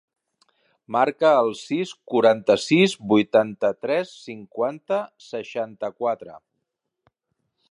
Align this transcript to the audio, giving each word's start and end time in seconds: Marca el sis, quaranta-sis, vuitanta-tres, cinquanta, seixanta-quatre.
Marca 0.95 1.29
el 1.41 1.49
sis, 1.59 1.91
quaranta-sis, 2.13 2.97
vuitanta-tres, 3.13 4.17
cinquanta, 4.25 5.03
seixanta-quatre. 5.31 6.39